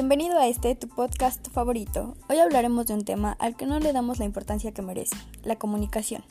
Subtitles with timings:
[0.00, 2.14] Bienvenido a este tu podcast favorito.
[2.28, 5.56] Hoy hablaremos de un tema al que no le damos la importancia que merece, la
[5.56, 6.22] comunicación.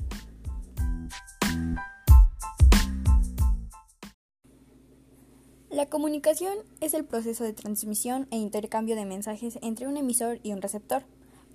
[5.69, 10.53] La comunicación es el proceso de transmisión e intercambio de mensajes entre un emisor y
[10.53, 11.03] un receptor.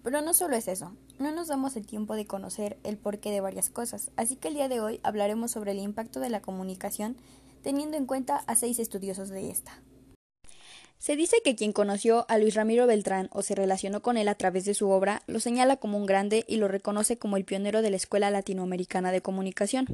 [0.02, 3.40] Pero no solo es eso, no nos damos el tiempo de conocer el porqué de
[3.40, 7.16] varias cosas, así que el día de hoy hablaremos sobre el impacto de la comunicación
[7.62, 9.80] teniendo en cuenta a seis estudiosos de esta.
[11.02, 14.36] Se dice que quien conoció a Luis Ramiro Beltrán o se relacionó con él a
[14.36, 17.82] través de su obra lo señala como un grande y lo reconoce como el pionero
[17.82, 19.86] de la Escuela Latinoamericana de Comunicación.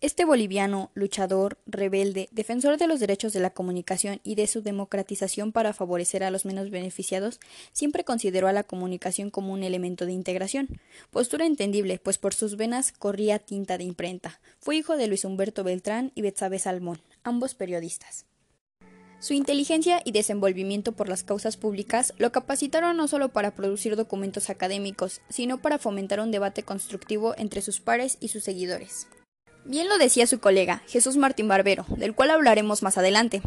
[0.00, 5.52] Este boliviano, luchador, rebelde, defensor de los derechos de la comunicación y de su democratización
[5.52, 7.40] para favorecer a los menos beneficiados,
[7.74, 10.80] siempre consideró a la comunicación como un elemento de integración.
[11.10, 14.40] Postura entendible, pues por sus venas corría tinta de imprenta.
[14.60, 18.24] Fue hijo de Luis Humberto Beltrán y Betsabe Salmón, ambos periodistas.
[19.20, 24.48] Su inteligencia y desenvolvimiento por las causas públicas lo capacitaron no solo para producir documentos
[24.48, 29.08] académicos, sino para fomentar un debate constructivo entre sus pares y sus seguidores.
[29.64, 33.42] Bien lo decía su colega, Jesús Martín Barbero, del cual hablaremos más adelante.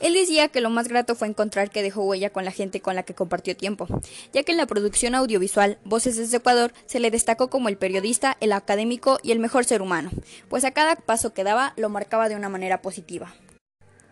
[0.00, 2.96] Él decía que lo más grato fue encontrar que dejó huella con la gente con
[2.96, 3.86] la que compartió tiempo,
[4.32, 8.38] ya que en la producción audiovisual Voces desde Ecuador se le destacó como el periodista,
[8.40, 10.10] el académico y el mejor ser humano,
[10.48, 13.32] pues a cada paso que daba lo marcaba de una manera positiva.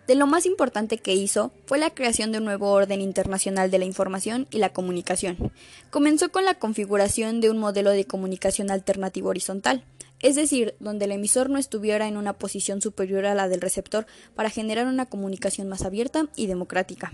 [0.09, 3.78] De lo más importante que hizo fue la creación de un nuevo orden internacional de
[3.78, 5.53] la información y la comunicación.
[5.91, 9.84] Comenzó con la configuración de un modelo de comunicación alternativo horizontal,
[10.20, 14.06] es decir, donde el emisor no estuviera en una posición superior a la del receptor
[14.34, 17.12] para generar una comunicación más abierta y democrática,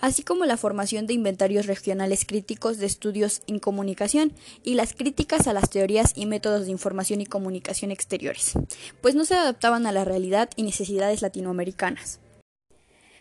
[0.00, 4.32] así como la formación de inventarios regionales críticos de estudios en comunicación
[4.64, 8.54] y las críticas a las teorías y métodos de información y comunicación exteriores,
[9.00, 12.18] pues no se adaptaban a la realidad y necesidades latinoamericanas.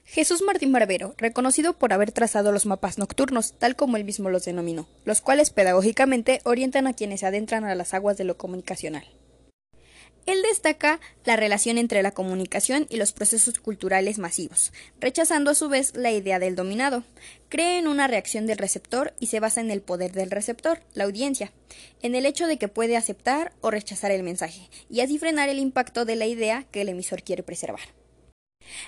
[0.04, 4.44] Jesús Martín Barbero, reconocido por haber trazado los mapas nocturnos, tal como él mismo los
[4.44, 9.06] denominó, los cuales pedagógicamente orientan a quienes se adentran a las aguas de lo comunicacional.
[10.28, 15.68] Él destaca la relación entre la comunicación y los procesos culturales masivos, rechazando a su
[15.68, 17.04] vez la idea del dominado.
[17.50, 21.06] Cree en una reacción del receptor y se basa en el poder del receptor, la
[21.06, 21.52] audiencia,
[22.02, 25.58] en el hecho de que puede aceptar o rechazar el mensaje, y así frenar el
[25.58, 28.01] impacto de la idea que el emisor quiere preservar.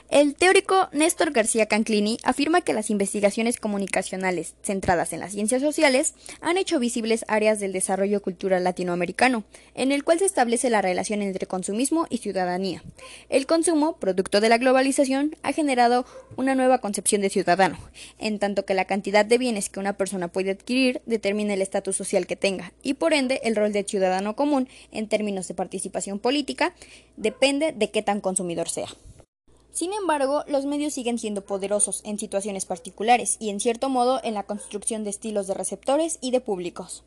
[0.10, 6.14] El teórico Néstor García Canclini afirma que las investigaciones comunicacionales centradas en las ciencias sociales
[6.42, 9.44] han hecho visibles áreas del desarrollo cultural latinoamericano,
[9.76, 12.84] en el cual se establece la relación entre consumismo y ciudadanía.
[13.30, 16.06] El consumo, producto de la globalización, ha generado
[16.36, 17.80] una nueva concepción de ciudadano,
[18.20, 21.96] en tanto que la cantidad de bienes que una persona puede adquirir determina el estatus
[21.96, 26.20] social que tenga, y por ende el rol de ciudadano común en términos de participación
[26.20, 26.74] política
[27.18, 28.90] depende de qué tan consumidor sea.
[29.74, 34.36] Sin embargo, los medios siguen siendo poderosos en situaciones particulares y, en cierto modo, en
[34.36, 37.04] la construcción de estilos de receptores y de públicos.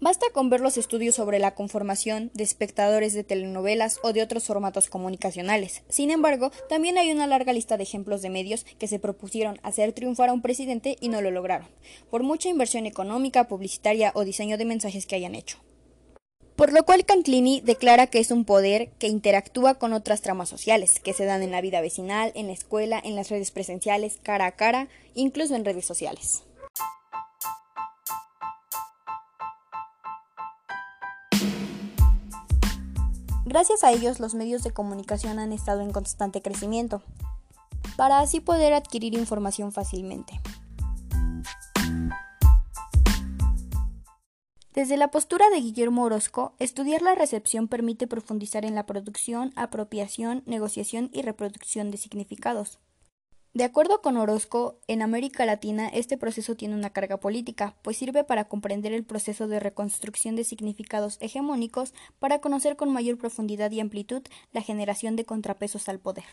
[0.00, 4.44] Basta con ver los estudios sobre la conformación de espectadores de telenovelas o de otros
[4.44, 5.82] formatos comunicacionales.
[5.90, 9.92] Sin embargo, también hay una larga lista de ejemplos de medios que se propusieron hacer
[9.92, 11.68] triunfar a un presidente y no lo lograron,
[12.10, 15.58] por mucha inversión económica, publicitaria o diseño de mensajes que hayan hecho.
[16.56, 21.00] Por lo cual Canclini declara que es un poder que interactúa con otras tramas sociales,
[21.00, 24.46] que se dan en la vida vecinal, en la escuela, en las redes presenciales, cara
[24.46, 26.44] a cara, incluso en redes sociales.
[33.44, 37.02] Gracias a ellos los medios de comunicación han estado en constante crecimiento,
[37.96, 40.40] para así poder adquirir información fácilmente.
[44.76, 50.42] Desde la postura de Guillermo Orozco, estudiar la recepción permite profundizar en la producción, apropiación,
[50.44, 52.78] negociación y reproducción de significados.
[53.54, 58.22] De acuerdo con Orozco, en América Latina este proceso tiene una carga política, pues sirve
[58.22, 63.80] para comprender el proceso de reconstrucción de significados hegemónicos para conocer con mayor profundidad y
[63.80, 66.26] amplitud la generación de contrapesos al poder.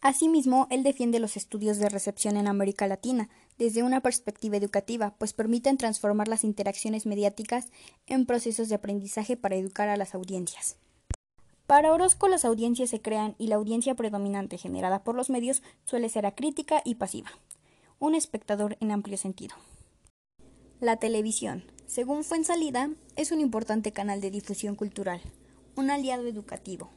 [0.00, 3.28] Asimismo, él defiende los estudios de recepción en América Latina
[3.58, 7.66] desde una perspectiva educativa, pues permiten transformar las interacciones mediáticas
[8.06, 10.76] en procesos de aprendizaje para educar a las audiencias.
[11.66, 16.08] Para Orozco las audiencias se crean y la audiencia predominante generada por los medios suele
[16.08, 17.30] ser acrítica y pasiva,
[17.98, 19.56] un espectador en amplio sentido.
[20.80, 25.20] La televisión, según Fuensalida, es un importante canal de difusión cultural,
[25.74, 26.88] un aliado educativo,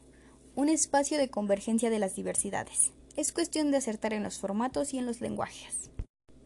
[0.56, 2.92] un espacio de convergencia de las diversidades.
[3.15, 5.89] Es cuestión de acertar en los formatos y en los lenguajes.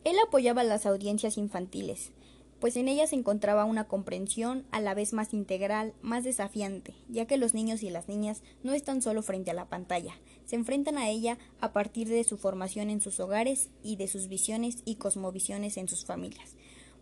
[0.04, 2.12] Él apoyaba las audiencias infantiles,
[2.60, 7.26] pues en ella se encontraba una comprensión a la vez más integral, más desafiante, ya
[7.26, 10.14] que los niños y las niñas no están solo frente a la pantalla,
[10.46, 14.28] se enfrentan a ella a partir de su formación en sus hogares y de sus
[14.28, 16.56] visiones y cosmovisiones en sus familias.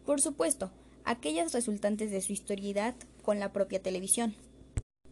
[0.05, 0.71] Por supuesto,
[1.03, 4.35] aquellas resultantes de su historiedad con la propia televisión,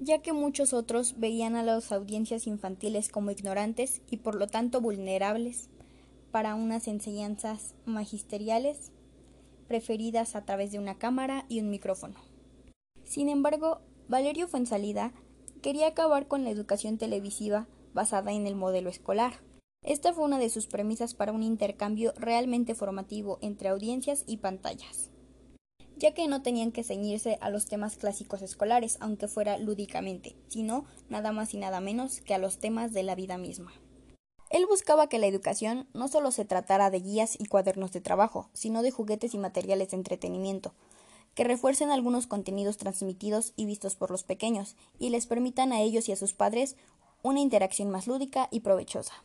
[0.02, 4.82] ya que muchos otros veían a las audiencias infantiles como ignorantes y por lo tanto
[4.82, 5.70] vulnerables
[6.32, 8.92] para unas enseñanzas magisteriales
[9.68, 12.16] preferidas a través de una cámara y un micrófono.
[13.04, 15.14] Sin embargo, Valerio Fuensalida
[15.62, 19.34] quería acabar con la educación televisiva basada en el modelo escolar.
[19.84, 25.11] Esta fue una de sus premisas para un intercambio realmente formativo entre audiencias y pantallas,
[26.02, 30.86] ya que no tenían que ceñirse a los temas clásicos escolares, aunque fuera lúdicamente, sino
[31.10, 33.72] nada más y nada menos que a los temas de la vida misma.
[34.50, 38.50] Él buscaba que la educación no solo se tratara de guías y cuadernos de trabajo,
[38.52, 40.74] sino de juguetes y materiales de entretenimiento,
[41.36, 46.10] que refuercen algunos contenidos transmitidos y vistos por los pequeños, y les permitan a ellos
[46.10, 46.78] y a sus padres
[47.22, 49.24] una interacción más lúdica y provechosa.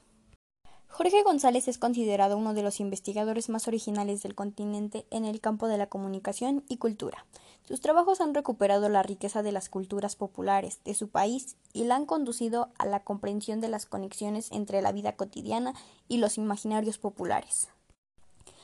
[0.96, 5.68] Jorge González es considerado uno de los investigadores más originales del continente en el campo
[5.68, 7.26] de la comunicación y cultura.
[7.68, 11.96] Sus trabajos han recuperado la riqueza de las culturas populares de su país y la
[11.96, 15.74] han conducido a la comprensión de las conexiones entre la vida cotidiana
[16.08, 17.68] y los imaginarios populares.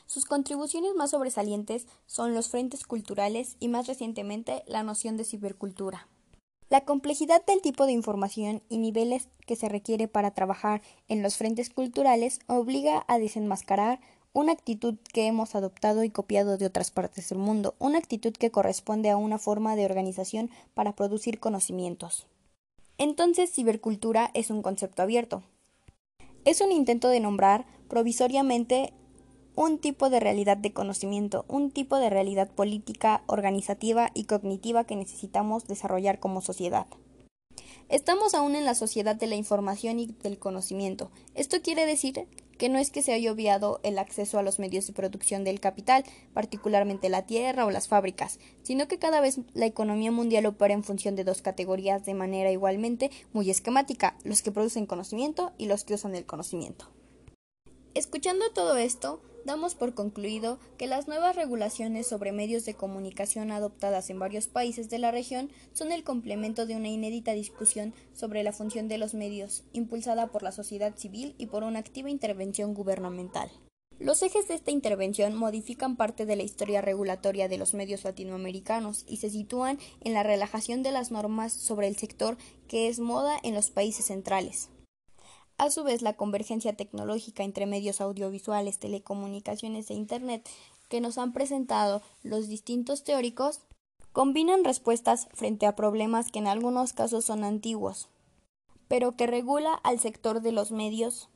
[0.07, 6.09] Sus contribuciones más sobresalientes son los frentes culturales y más recientemente la noción de cibercultura.
[6.73, 11.37] La complejidad del tipo de información y niveles que se requiere para trabajar en los
[11.37, 14.01] frentes culturales obliga a desenmascarar
[14.33, 18.51] una actitud que hemos adoptado y copiado de otras partes del mundo, una actitud que
[18.51, 22.27] corresponde a una forma de organización para producir conocimientos.
[22.97, 25.43] Entonces, cibercultura es un concepto abierto.
[26.47, 28.95] Es un intento de nombrar provisoriamente
[29.55, 34.97] un tipo de realidad de conocimiento, un tipo de realidad política, organizativa y cognitiva que
[34.97, 36.87] necesitamos desarrollar como sociedad.
[37.89, 41.11] Estamos aún en la sociedad de la información y del conocimiento.
[41.35, 42.27] Esto quiere decir
[42.57, 45.61] que no es que se haya obviado el acceso a los medios de producción del
[45.61, 50.73] capital, particularmente la tierra o las fábricas, sino que cada vez la economía mundial opera
[50.73, 55.67] en función de dos categorías de manera igualmente muy esquemática, los que producen conocimiento y
[55.67, 56.89] los que usan el conocimiento.
[57.95, 64.11] Escuchando todo esto, damos por concluido que las nuevas regulaciones sobre medios de comunicación adoptadas
[64.11, 68.53] en varios países de la región son el complemento de una inédita discusión sobre la
[68.53, 73.51] función de los medios, impulsada por la sociedad civil y por una activa intervención gubernamental.
[73.99, 79.05] Los ejes de esta intervención modifican parte de la historia regulatoria de los medios latinoamericanos
[79.07, 82.37] y se sitúan en la relajación de las normas sobre el sector
[82.67, 84.71] que es moda en los países centrales.
[85.63, 90.45] A su vez, la convergencia tecnológica entre medios audiovisuales, telecomunicaciones e Internet
[90.89, 93.61] que nos han presentado los distintos teóricos
[94.11, 98.09] combinan respuestas frente a problemas que en algunos casos son antiguos,
[98.89, 101.29] pero que regula al sector de los medios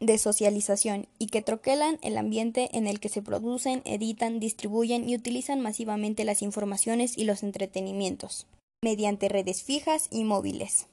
[0.00, 5.14] de socialización y que troquelan el ambiente en el que se producen, editan, distribuyen y
[5.14, 8.46] utilizan masivamente las informaciones y los entretenimientos,
[8.82, 10.86] mediante redes fijas y móviles.